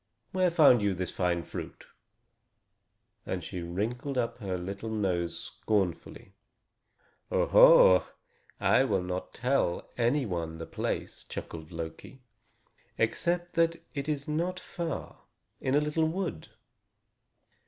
Where 0.31 0.49
found 0.49 0.81
you 0.81 0.95
this 0.95 1.11
fine 1.11 1.43
fruit?" 1.43 1.85
and 3.23 3.43
she 3.43 3.61
wrinkled 3.61 4.17
up 4.17 4.39
her 4.39 4.57
little 4.57 4.89
nose 4.89 5.39
scornfully. 5.39 6.33
"Oho! 7.29 8.07
I 8.59 8.83
will 8.83 9.03
not 9.03 9.31
tell 9.35 9.87
any 9.99 10.25
one 10.25 10.57
the 10.57 10.65
place," 10.65 11.23
chuckled 11.23 11.71
Loki, 11.71 12.23
"except 12.97 13.53
that 13.53 13.75
it 13.93 14.09
is 14.09 14.27
not 14.27 14.59
far, 14.59 15.19
in 15.59 15.75
a 15.75 15.79
little 15.79 16.07
wood. 16.07 16.47